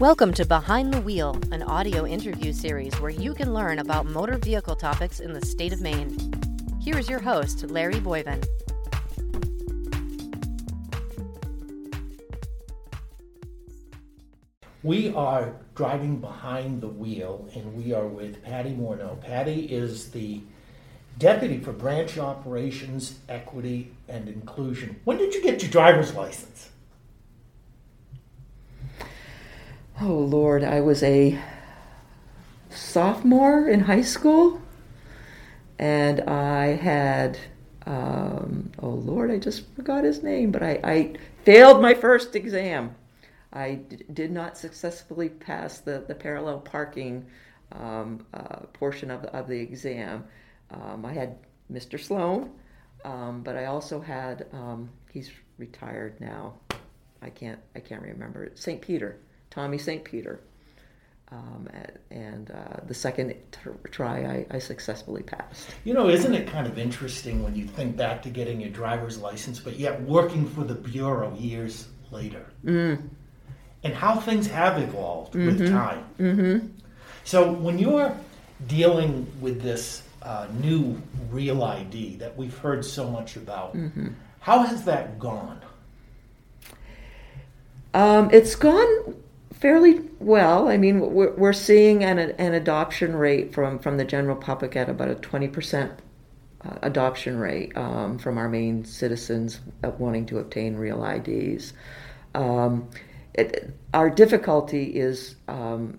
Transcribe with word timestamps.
Welcome 0.00 0.32
to 0.34 0.44
Behind 0.44 0.94
the 0.94 1.00
Wheel, 1.00 1.36
an 1.50 1.64
audio 1.64 2.06
interview 2.06 2.52
series 2.52 2.94
where 3.00 3.10
you 3.10 3.34
can 3.34 3.52
learn 3.52 3.80
about 3.80 4.06
motor 4.06 4.38
vehicle 4.38 4.76
topics 4.76 5.18
in 5.18 5.32
the 5.32 5.44
state 5.44 5.72
of 5.72 5.80
Maine. 5.80 6.16
Here 6.80 6.96
is 6.96 7.08
your 7.08 7.18
host, 7.18 7.68
Larry 7.68 7.96
Boivin. 7.96 8.46
We 14.84 15.12
are 15.14 15.56
driving 15.74 16.20
behind 16.20 16.80
the 16.80 16.86
wheel 16.86 17.48
and 17.56 17.74
we 17.74 17.92
are 17.92 18.06
with 18.06 18.40
Patty 18.44 18.70
Morneault. 18.70 19.20
Patty 19.20 19.64
is 19.64 20.12
the 20.12 20.42
Deputy 21.18 21.58
for 21.58 21.72
Branch 21.72 22.16
Operations, 22.18 23.18
Equity, 23.28 23.90
and 24.08 24.28
Inclusion. 24.28 25.00
When 25.02 25.18
did 25.18 25.34
you 25.34 25.42
get 25.42 25.60
your 25.60 25.72
driver's 25.72 26.14
license? 26.14 26.70
Oh 30.00 30.14
Lord, 30.14 30.62
I 30.62 30.80
was 30.80 31.02
a 31.02 31.36
sophomore 32.70 33.68
in 33.68 33.80
high 33.80 34.02
school, 34.02 34.62
and 35.76 36.20
I 36.20 36.66
had 36.76 37.36
um, 37.84 38.70
oh 38.80 38.90
Lord, 38.90 39.30
I 39.32 39.38
just 39.38 39.64
forgot 39.74 40.04
his 40.04 40.22
name, 40.22 40.52
but 40.52 40.62
I, 40.62 40.78
I 40.84 41.14
failed 41.44 41.82
my 41.82 41.94
first 41.94 42.36
exam. 42.36 42.94
I 43.52 43.76
d- 43.76 44.04
did 44.12 44.30
not 44.30 44.56
successfully 44.56 45.30
pass 45.30 45.78
the, 45.78 46.04
the 46.06 46.14
parallel 46.14 46.60
parking 46.60 47.26
um, 47.72 48.24
uh, 48.34 48.66
portion 48.74 49.10
of 49.10 49.22
the, 49.22 49.34
of 49.34 49.48
the 49.48 49.58
exam. 49.58 50.24
Um, 50.70 51.04
I 51.04 51.12
had 51.12 51.38
Mr. 51.72 51.98
Sloan, 51.98 52.52
um, 53.04 53.42
but 53.42 53.56
I 53.56 53.64
also 53.64 54.00
had 54.00 54.46
um, 54.52 54.90
he's 55.10 55.32
retired 55.56 56.20
now. 56.20 56.54
I 57.20 57.30
can't 57.30 57.58
I 57.74 57.80
can't 57.80 58.02
remember 58.02 58.52
St. 58.54 58.80
Peter. 58.80 59.18
Tommy 59.58 59.76
St. 59.76 60.04
Peter. 60.04 60.38
Um, 61.32 61.68
and 62.12 62.48
uh, 62.52 62.86
the 62.86 62.94
second 62.94 63.34
try, 63.90 64.46
I, 64.50 64.56
I, 64.56 64.58
successfully 64.60 65.22
passed. 65.22 65.68
You 65.84 65.92
know, 65.92 66.08
isn't 66.08 66.32
it 66.32 66.46
kind 66.46 66.66
of 66.66 66.78
interesting 66.78 67.42
when 67.42 67.56
you 67.56 67.66
think 67.66 67.96
back 67.96 68.22
to 68.22 68.30
getting 68.30 68.60
your 68.60 68.70
driver's 68.70 69.18
license, 69.18 69.58
but 69.58 69.76
yet 69.76 70.00
working 70.02 70.48
for 70.48 70.62
the 70.62 70.76
Bureau 70.76 71.34
years 71.34 71.88
later? 72.12 72.46
Mm. 72.64 73.08
And 73.82 73.94
how 73.94 74.20
things 74.20 74.46
have 74.46 74.80
evolved 74.80 75.34
mm-hmm. 75.34 75.46
with 75.46 75.70
time. 75.70 76.04
Mm-hmm. 76.20 76.66
So 77.24 77.52
when 77.52 77.80
you're 77.80 78.16
dealing 78.68 79.26
with 79.40 79.60
this 79.60 80.02
uh, 80.22 80.46
new 80.60 81.02
Real 81.30 81.64
ID 81.64 82.16
that 82.18 82.34
we've 82.36 82.56
heard 82.56 82.84
so 82.84 83.10
much 83.10 83.36
about, 83.36 83.76
mm-hmm. 83.76 84.10
how 84.38 84.62
has 84.62 84.84
that 84.84 85.18
gone? 85.18 85.60
Um, 87.92 88.30
it's 88.32 88.54
gone 88.54 89.16
fairly 89.58 90.00
well. 90.20 90.68
I 90.68 90.76
mean, 90.76 91.00
we're, 91.00 91.34
we're 91.34 91.52
seeing 91.52 92.04
an, 92.04 92.18
an 92.18 92.54
adoption 92.54 93.16
rate 93.16 93.52
from, 93.52 93.78
from 93.78 93.96
the 93.96 94.04
general 94.04 94.36
public 94.36 94.76
at 94.76 94.88
about 94.88 95.10
a 95.10 95.14
20% 95.16 95.98
uh, 96.64 96.78
adoption 96.82 97.38
rate 97.38 97.76
um, 97.76 98.18
from 98.18 98.38
our 98.38 98.48
Maine 98.48 98.84
citizens 98.84 99.60
wanting 99.82 100.26
to 100.26 100.38
obtain 100.38 100.76
real 100.76 101.04
IDs. 101.04 101.72
Um, 102.34 102.88
it, 103.34 103.72
our 103.94 104.10
difficulty 104.10 104.96
is 104.96 105.36
um, 105.46 105.98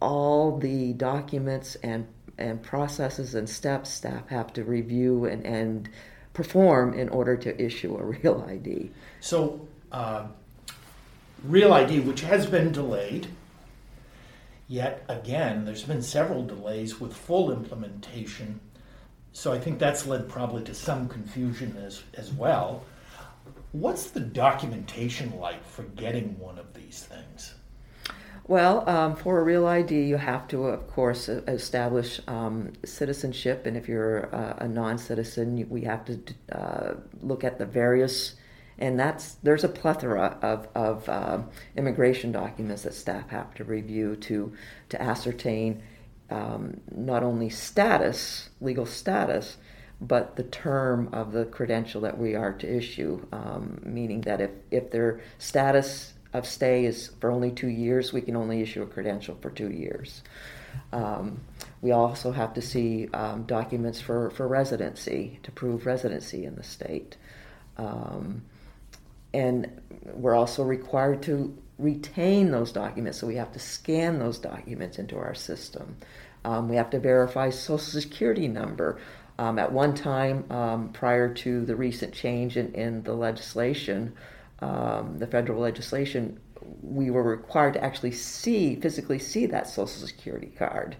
all 0.00 0.58
the 0.58 0.92
documents 0.94 1.76
and, 1.76 2.06
and 2.38 2.62
processes 2.62 3.34
and 3.34 3.48
steps 3.48 3.90
staff 3.90 4.28
have 4.28 4.52
to 4.54 4.64
review 4.64 5.26
and, 5.26 5.44
and 5.44 5.88
perform 6.32 6.94
in 6.94 7.08
order 7.08 7.36
to 7.36 7.60
issue 7.60 7.96
a 7.96 8.02
real 8.02 8.44
ID. 8.48 8.90
So, 9.20 9.66
uh, 9.92 10.26
Real 11.44 11.72
ID, 11.72 12.00
which 12.00 12.20
has 12.20 12.46
been 12.46 12.72
delayed. 12.72 13.28
Yet 14.68 15.04
again, 15.08 15.64
there's 15.64 15.82
been 15.84 16.02
several 16.02 16.44
delays 16.44 17.00
with 17.00 17.14
full 17.14 17.50
implementation. 17.50 18.60
So 19.32 19.52
I 19.52 19.58
think 19.58 19.78
that's 19.78 20.06
led 20.06 20.28
probably 20.28 20.62
to 20.64 20.74
some 20.74 21.08
confusion 21.08 21.76
as, 21.84 22.02
as 22.14 22.32
well. 22.32 22.84
What's 23.72 24.10
the 24.10 24.20
documentation 24.20 25.38
like 25.38 25.64
for 25.64 25.82
getting 25.82 26.38
one 26.38 26.58
of 26.58 26.74
these 26.74 27.04
things? 27.04 27.54
Well, 28.46 28.88
um, 28.88 29.14
for 29.14 29.38
a 29.38 29.44
real 29.44 29.66
ID, 29.66 30.02
you 30.02 30.16
have 30.16 30.48
to, 30.48 30.66
of 30.66 30.88
course, 30.88 31.28
establish 31.28 32.20
um, 32.26 32.72
citizenship. 32.84 33.64
And 33.64 33.76
if 33.76 33.88
you're 33.88 34.34
uh, 34.34 34.54
a 34.58 34.68
non 34.68 34.98
citizen, 34.98 35.66
we 35.70 35.82
have 35.82 36.04
to 36.06 36.20
uh, 36.50 36.94
look 37.22 37.44
at 37.44 37.58
the 37.58 37.66
various 37.66 38.34
and 38.78 38.98
that's 38.98 39.34
there's 39.42 39.64
a 39.64 39.68
plethora 39.68 40.38
of, 40.42 40.68
of 40.74 41.08
uh, 41.08 41.42
immigration 41.76 42.32
documents 42.32 42.82
that 42.82 42.94
staff 42.94 43.28
have 43.30 43.54
to 43.54 43.64
review 43.64 44.16
to 44.16 44.52
to 44.90 45.00
ascertain 45.00 45.82
um, 46.30 46.80
not 46.94 47.22
only 47.22 47.50
status, 47.50 48.50
legal 48.60 48.86
status, 48.86 49.56
but 50.00 50.36
the 50.36 50.44
term 50.44 51.08
of 51.12 51.32
the 51.32 51.44
credential 51.44 52.00
that 52.02 52.16
we 52.16 52.34
are 52.34 52.52
to 52.52 52.76
issue. 52.76 53.26
Um, 53.32 53.80
meaning 53.84 54.22
that 54.22 54.40
if 54.40 54.50
if 54.70 54.90
their 54.90 55.20
status 55.38 56.14
of 56.32 56.46
stay 56.46 56.84
is 56.84 57.10
for 57.20 57.30
only 57.30 57.50
two 57.50 57.68
years, 57.68 58.12
we 58.12 58.20
can 58.20 58.36
only 58.36 58.62
issue 58.62 58.82
a 58.82 58.86
credential 58.86 59.36
for 59.40 59.50
two 59.50 59.70
years. 59.70 60.22
Um, 60.92 61.40
we 61.82 61.92
also 61.92 62.32
have 62.32 62.54
to 62.54 62.62
see 62.62 63.08
um, 63.12 63.44
documents 63.44 64.00
for, 64.00 64.30
for 64.30 64.46
residency 64.46 65.40
to 65.42 65.50
prove 65.50 65.86
residency 65.86 66.44
in 66.44 66.54
the 66.56 66.62
state. 66.62 67.16
Um, 67.76 68.42
and 69.32 69.80
we're 70.14 70.34
also 70.34 70.62
required 70.62 71.22
to 71.22 71.56
retain 71.78 72.50
those 72.50 72.72
documents, 72.72 73.18
so 73.18 73.26
we 73.26 73.36
have 73.36 73.52
to 73.52 73.58
scan 73.58 74.18
those 74.18 74.38
documents 74.38 74.98
into 74.98 75.16
our 75.16 75.34
system. 75.34 75.96
Um, 76.44 76.68
we 76.68 76.76
have 76.76 76.90
to 76.90 76.98
verify 76.98 77.50
social 77.50 77.78
security 77.78 78.48
number. 78.48 78.98
Um, 79.38 79.58
at 79.58 79.72
one 79.72 79.94
time, 79.94 80.50
um, 80.50 80.92
prior 80.92 81.32
to 81.34 81.64
the 81.64 81.76
recent 81.76 82.12
change 82.12 82.56
in, 82.56 82.74
in 82.74 83.02
the 83.02 83.14
legislation, 83.14 84.14
um, 84.60 85.18
the 85.18 85.26
federal 85.26 85.60
legislation, 85.60 86.38
we 86.82 87.10
were 87.10 87.22
required 87.22 87.74
to 87.74 87.84
actually 87.84 88.12
see, 88.12 88.76
physically 88.76 89.18
see 89.18 89.46
that 89.46 89.66
social 89.68 90.06
security 90.06 90.52
card. 90.58 90.96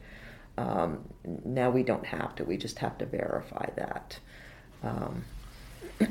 Um, 0.57 1.05
now 1.45 1.71
we 1.71 1.83
don't 1.83 2.07
have 2.07 2.35
to, 2.37 2.45
we 2.45 2.57
just 2.57 2.79
have 2.79 2.97
to 2.99 3.07
verify 3.07 3.67
that. 3.77 4.19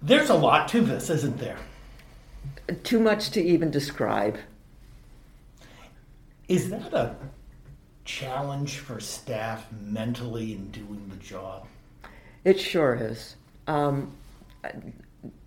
There's 0.00 0.30
a 0.30 0.34
lot 0.34 0.68
to 0.68 0.80
this, 0.80 1.10
isn't 1.10 1.38
there? 1.38 1.58
Too 2.84 3.00
much 3.00 3.30
to 3.30 3.42
even 3.42 3.70
describe. 3.70 4.38
Is 6.46 6.70
that 6.70 6.94
a 6.94 7.16
challenge 8.04 8.78
for 8.78 9.00
staff 9.00 9.66
mentally 9.82 10.52
in 10.52 10.70
doing 10.70 11.10
the 11.10 11.16
job? 11.16 11.66
It 12.44 12.60
sure 12.60 12.94
is. 12.94 13.36
Um, 13.66 14.12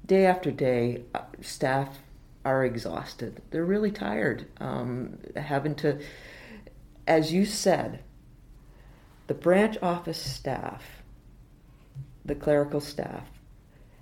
day 0.06 0.26
after 0.26 0.52
day, 0.52 1.04
uh, 1.16 1.22
staff 1.42 2.00
are 2.44 2.66
exhausted. 2.66 3.42
They're 3.50 3.66
really 3.66 3.92
tired. 3.92 4.48
Um, 4.60 5.18
having 5.36 5.76
to, 5.76 6.00
as 7.08 7.32
you 7.32 7.46
said, 7.46 8.04
the 9.28 9.34
branch 9.34 9.78
office 9.82 10.22
staff, 10.22 10.84
the 12.26 12.36
clerical 12.36 12.82
staff, 12.82 13.26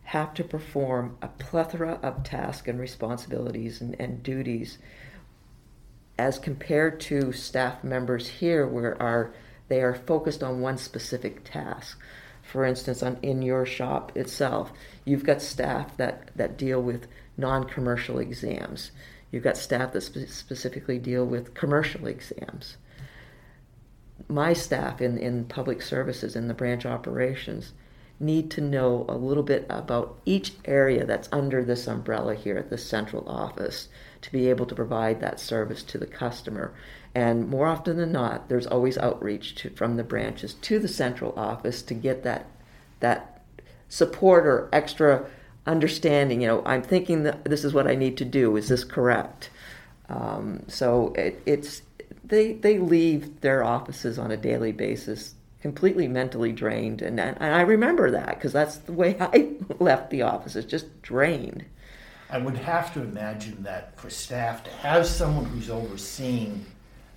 have 0.09 0.33
to 0.33 0.43
perform 0.43 1.15
a 1.21 1.27
plethora 1.27 1.99
of 2.01 2.23
tasks 2.23 2.67
and 2.67 2.79
responsibilities 2.79 3.79
and, 3.79 3.95
and 3.99 4.23
duties 4.23 4.79
as 6.17 6.39
compared 6.39 6.99
to 6.99 7.31
staff 7.31 7.83
members 7.83 8.27
here 8.27 8.65
where 8.65 8.99
are 8.99 9.31
they 9.67 9.79
are 9.81 9.93
focused 9.93 10.41
on 10.41 10.61
one 10.61 10.79
specific 10.79 11.43
task. 11.43 11.99
For 12.41 12.65
instance 12.65 13.03
on 13.03 13.19
in 13.21 13.43
your 13.43 13.67
shop 13.67 14.11
itself 14.17 14.71
you've 15.05 15.23
got 15.23 15.43
staff 15.43 15.95
that 15.97 16.31
that 16.35 16.57
deal 16.57 16.81
with 16.81 17.05
non-commercial 17.37 18.17
exams. 18.17 18.89
You've 19.29 19.43
got 19.43 19.57
staff 19.57 19.93
that 19.93 20.01
spe- 20.01 20.27
specifically 20.27 20.97
deal 20.97 21.23
with 21.23 21.53
commercial 21.53 22.07
exams. 22.07 22.77
My 24.27 24.53
staff 24.53 25.01
in, 25.01 25.19
in 25.19 25.45
public 25.45 25.83
services 25.83 26.35
in 26.35 26.47
the 26.47 26.55
branch 26.55 26.87
operations 26.87 27.73
need 28.19 28.51
to 28.51 28.61
know 28.61 29.05
a 29.07 29.15
little 29.15 29.43
bit 29.43 29.65
about 29.69 30.17
each 30.25 30.53
area 30.65 31.05
that's 31.05 31.29
under 31.31 31.63
this 31.63 31.87
umbrella 31.87 32.35
here 32.35 32.57
at 32.57 32.69
the 32.69 32.77
central 32.77 33.27
office 33.29 33.87
to 34.21 34.31
be 34.31 34.49
able 34.49 34.65
to 34.65 34.75
provide 34.75 35.21
that 35.21 35.39
service 35.39 35.83
to 35.83 35.97
the 35.97 36.05
customer. 36.05 36.73
And 37.15 37.47
more 37.47 37.67
often 37.67 37.97
than 37.97 38.11
not, 38.11 38.49
there's 38.49 38.67
always 38.67 38.97
outreach 38.97 39.55
to, 39.55 39.69
from 39.69 39.95
the 39.95 40.03
branches 40.03 40.53
to 40.55 40.79
the 40.79 40.87
central 40.87 41.33
office 41.37 41.81
to 41.83 41.93
get 41.93 42.23
that 42.23 42.47
that 42.99 43.41
support 43.87 44.45
or 44.45 44.69
extra 44.73 45.25
understanding. 45.65 46.41
You 46.41 46.47
know, 46.47 46.63
I'm 46.65 46.83
thinking 46.83 47.23
that 47.23 47.45
this 47.45 47.63
is 47.63 47.73
what 47.73 47.87
I 47.87 47.95
need 47.95 48.17
to 48.17 48.25
do. 48.25 48.57
Is 48.57 48.67
this 48.67 48.83
correct? 48.83 49.49
Um, 50.09 50.63
so 50.67 51.13
it, 51.15 51.41
it's 51.45 51.81
they 52.23 52.53
they 52.53 52.79
leave 52.79 53.41
their 53.41 53.63
offices 53.63 54.19
on 54.19 54.31
a 54.31 54.37
daily 54.37 54.73
basis 54.73 55.35
completely 55.61 56.07
mentally 56.07 56.51
drained. 56.51 57.01
And, 57.01 57.19
and 57.19 57.37
I 57.41 57.61
remember 57.61 58.11
that 58.11 58.35
because 58.35 58.53
that's 58.53 58.77
the 58.77 58.93
way 58.93 59.17
I 59.19 59.51
left 59.79 60.09
the 60.09 60.21
office, 60.23 60.55
it's 60.55 60.69
just 60.69 61.01
drained. 61.01 61.65
I 62.29 62.37
would 62.37 62.57
have 62.57 62.93
to 62.93 63.01
imagine 63.01 63.63
that 63.63 63.99
for 63.99 64.09
staff 64.09 64.63
to 64.65 64.71
have 64.71 65.05
someone 65.07 65.45
who's 65.45 65.69
overseeing 65.69 66.65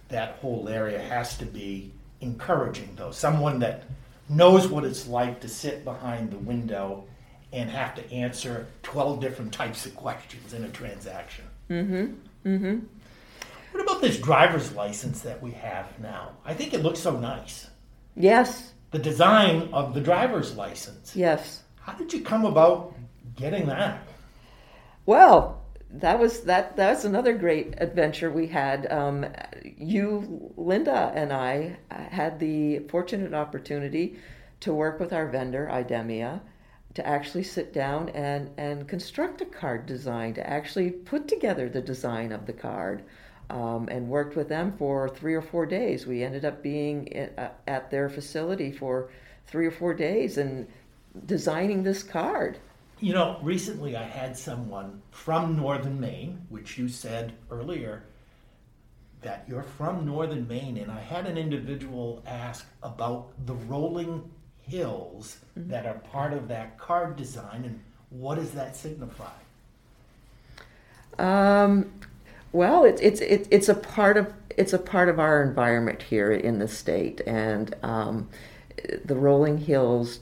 that 0.09 0.37
whole 0.37 0.69
area 0.69 0.99
has 0.99 1.37
to 1.39 1.45
be 1.45 1.93
encouraging, 2.21 2.95
though. 2.97 3.11
Someone 3.11 3.59
that 3.61 3.85
knows 4.29 4.69
what 4.69 4.85
it's 4.85 5.07
like 5.07 5.41
to 5.41 5.49
sit 5.49 5.85
behind 5.85 6.31
the 6.31 6.39
window 6.39 7.05
and 7.53 7.69
have 7.69 7.95
to 7.95 8.13
answer 8.13 8.67
12 8.83 9.21
different 9.21 9.53
types 9.53 9.85
of 9.85 9.95
questions 9.95 10.55
in 10.55 10.65
a 10.65 10.69
transaction. 10.71 11.45
Mm-hmm. 11.69 12.49
Mm-hmm. 12.49 12.79
What 13.73 13.85
about 13.85 14.01
this 14.01 14.19
driver's 14.19 14.73
license 14.73 15.21
that 15.23 15.43
we 15.43 15.53
have 15.53 15.99
now? 15.99 16.33
I 16.45 16.55
think 16.55 16.73
it 16.73 16.83
looks 16.83 17.01
so 17.01 17.19
nice. 17.19 17.69
Yes. 18.15 18.75
The 18.91 18.99
design 18.99 19.71
of 19.73 19.95
the 19.95 20.01
driver's 20.01 20.57
license. 20.57 21.17
Yes. 21.17 21.63
How 21.81 21.95
did 21.95 22.13
you 22.13 22.21
come 22.21 22.45
about 22.45 22.95
getting 23.37 23.67
that? 23.67 24.03
Well, 25.07 25.63
that 25.91 26.19
was 26.19 26.41
that. 26.43 26.77
That's 26.77 27.05
another 27.05 27.35
great 27.35 27.75
adventure 27.79 28.31
we 28.31 28.47
had. 28.47 28.91
Um, 28.91 29.27
you, 29.63 30.53
Linda, 30.57 31.13
and 31.15 31.33
I 31.33 31.77
had 31.91 32.39
the 32.39 32.81
fortunate 32.81 33.35
opportunity 33.35 34.17
to 34.61 34.73
work 34.73 35.01
with 35.01 35.13
our 35.13 35.29
vendor, 35.29 35.69
Idemia, 35.71 36.41
to 36.95 37.07
actually 37.07 37.43
sit 37.43 37.73
down 37.73 38.09
and 38.11 38.51
and 38.57 38.89
construct 38.89 39.41
a 39.41 39.47
card 39.47 39.87
design, 39.87 40.35
to 40.35 40.49
actually 40.49 40.91
put 40.91 41.29
together 41.29 41.69
the 41.69 41.83
design 41.83 42.33
of 42.33 42.47
the 42.47 42.53
card. 42.53 43.03
Um, 43.53 43.87
and 43.91 44.09
worked 44.09 44.35
with 44.35 44.49
them 44.49 44.73
for 44.79 45.11
three 45.11 45.35
or 45.35 45.43
four 45.43 45.67
days. 45.67 46.07
We 46.07 46.23
ended 46.25 46.47
up 46.47 46.63
being 46.63 47.29
uh, 47.37 47.51
at 47.67 47.91
their 47.91 48.09
facility 48.09 48.73
for 48.73 49.11
three 49.47 49.67
or 49.67 49.71
four 49.71 49.93
days 49.93 50.39
and 50.39 50.67
designing 51.27 51.83
this 51.83 52.03
card. 52.03 52.59
You 52.99 53.13
know, 53.13 53.39
recently 53.43 53.95
I 53.95 54.05
had 54.05 54.39
someone 54.39 55.03
from 55.11 55.57
northern 55.57 56.01
Maine, 56.01 56.47
which 56.49 56.79
you 56.79 56.89
said 56.89 57.35
earlier 57.51 58.05
that 59.23 59.45
you're 59.49 59.63
from 59.63 60.07
northern 60.07 60.47
Maine, 60.49 60.79
and 60.79 60.91
I 60.91 61.01
had 61.01 61.27
an 61.27 61.37
individual 61.37 62.23
ask 62.27 62.67
about 62.83 63.33
the 63.47 63.55
rolling 63.55 64.31
hills 64.61 65.39
mm-hmm. 65.59 65.69
that 65.71 65.87
are 65.87 65.99
part 65.99 66.33
of 66.33 66.49
that 66.49 66.79
card 66.79 67.17
design, 67.17 67.65
and 67.65 67.81
what 68.11 68.37
does 68.37 68.53
that 68.53 68.77
signify? 68.77 69.31
Um, 71.19 71.93
well, 72.53 72.85
it's 72.85 73.01
it's 73.01 73.21
it, 73.21 73.49
it's 73.51 73.69
a 73.69 73.75
part 73.75 74.17
of 74.17 74.33
it's 74.57 74.73
a 74.73 74.79
part 74.79 75.09
of 75.09 75.19
our 75.19 75.43
environment 75.43 76.03
here 76.03 76.31
in 76.31 76.59
the 76.59 76.69
state, 76.69 77.21
and 77.27 77.75
um, 77.83 78.29
the 79.05 79.17
rolling 79.17 79.59
hills. 79.59 80.21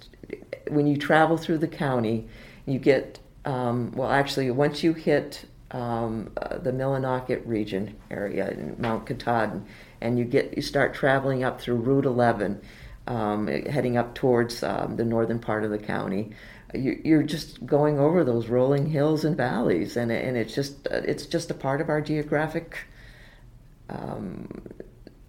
When 0.69 0.87
you 0.87 0.97
travel 0.97 1.37
through 1.37 1.59
the 1.59 1.69
county, 1.69 2.29
you 2.67 2.79
get 2.79 3.19
um, 3.44 3.93
well 3.93 4.11
actually 4.11 4.50
once 4.50 4.82
you 4.82 4.93
hit 4.93 5.44
um, 5.71 6.32
uh, 6.37 6.59
the 6.59 6.73
Millinocket 6.73 7.43
region 7.47 7.97
area 8.11 8.50
in 8.50 8.77
Mount 8.79 9.06
Katahdin 9.06 9.65
and 10.00 10.19
you 10.19 10.25
get 10.25 10.56
you 10.56 10.62
start 10.62 10.94
traveling 10.94 11.44
up 11.44 11.61
through 11.61 11.77
Route 11.77 12.06
11 12.06 12.61
um, 13.06 13.47
heading 13.47 13.97
up 13.97 14.15
towards 14.15 14.62
um, 14.62 14.97
the 14.97 15.05
northern 15.05 15.38
part 15.38 15.65
of 15.65 15.71
the 15.71 15.79
county 15.79 16.31
you, 16.75 17.19
are 17.19 17.22
just 17.22 17.64
going 17.67 17.99
over 17.99 18.25
those 18.25 18.49
rolling 18.49 18.87
hills 18.87 19.25
and 19.25 19.37
valleys 19.37 19.96
and, 19.96 20.11
and 20.11 20.37
it's 20.37 20.55
just 20.55 20.87
it's 20.87 21.26
just 21.26 21.50
a 21.50 21.55
part 21.55 21.81
of 21.81 21.88
our 21.88 22.00
geographic 22.00 22.78
um, 23.88 24.49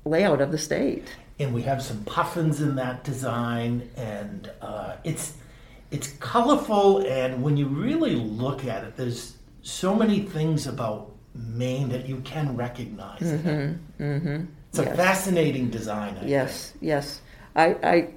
layout 0.05 0.41
of 0.41 0.51
the 0.51 0.57
state 0.57 1.15
and 1.39 1.53
we 1.53 1.61
have 1.63 1.81
some 1.81 2.03
puffins 2.03 2.61
in 2.61 2.75
that 2.75 3.03
design 3.03 3.89
and 3.97 4.51
uh, 4.61 4.95
it's 5.03 5.33
it's 5.91 6.07
colorful, 6.19 7.05
and 7.05 7.43
when 7.43 7.57
you 7.57 7.67
really 7.67 8.15
look 8.15 8.65
at 8.65 8.85
it, 8.85 8.95
there's 8.95 9.35
so 9.61 9.93
many 9.93 10.21
things 10.21 10.65
about 10.65 11.11
Maine 11.35 11.89
that 11.89 12.07
you 12.07 12.21
can 12.21 12.55
recognize. 12.55 13.19
Mm-hmm, 13.19 14.03
mm-hmm. 14.03 14.45
It's 14.69 14.79
a 14.79 14.83
yes. 14.83 14.95
fascinating 14.95 15.69
design. 15.69 16.17
I 16.17 16.25
yes, 16.25 16.71
think. 16.71 16.83
yes. 16.83 17.21
I, 17.56 18.09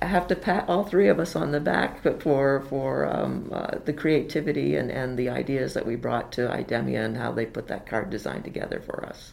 I 0.00 0.04
have 0.04 0.28
to 0.28 0.36
pat 0.36 0.68
all 0.68 0.84
three 0.84 1.08
of 1.08 1.18
us 1.18 1.34
on 1.34 1.50
the 1.50 1.60
back 1.60 2.02
for 2.22 2.60
for 2.60 3.06
um, 3.06 3.50
uh, 3.52 3.78
the 3.84 3.92
creativity 3.92 4.76
and, 4.76 4.90
and 4.90 5.18
the 5.18 5.28
ideas 5.28 5.74
that 5.74 5.84
we 5.84 5.96
brought 5.96 6.30
to 6.32 6.42
Idemia 6.42 7.04
and 7.04 7.16
how 7.16 7.32
they 7.32 7.46
put 7.46 7.66
that 7.68 7.86
card 7.86 8.10
design 8.10 8.42
together 8.42 8.80
for 8.84 9.04
us. 9.04 9.32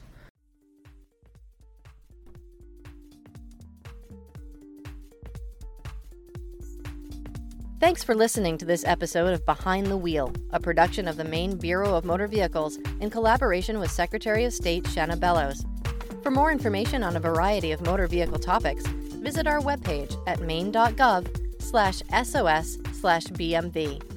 Thanks 7.80 8.02
for 8.02 8.16
listening 8.16 8.58
to 8.60 8.66
this 8.66 8.86
episode 8.86 9.34
of 9.34 9.46
Behind 9.46 9.88
the 9.88 9.98
Wheel, 9.98 10.32
a 10.52 10.60
production 10.60 11.06
of 11.06 11.18
the 11.18 11.26
Maine 11.26 11.58
Bureau 11.58 11.96
of 11.96 12.06
Motor 12.06 12.28
Vehicles 12.28 12.78
in 13.02 13.10
collaboration 13.10 13.78
with 13.78 13.92
Secretary 13.92 14.46
of 14.46 14.54
State 14.54 14.86
Shenna 14.86 15.20
Bellows. 15.20 15.66
For 16.24 16.32
more 16.32 16.50
information 16.50 17.04
on 17.04 17.18
a 17.18 17.20
variety 17.20 17.74
of 17.74 17.82
motor 17.82 18.08
vehicle 18.08 18.40
topics, 18.40 18.86
visit 19.24 19.48
our 19.48 19.62
webpage 19.62 20.22
at 20.28 20.42
maine.gov 20.42 21.28
slash 21.60 22.04
sos 22.24 22.78
slash 22.92 23.26
bmv. 23.28 24.13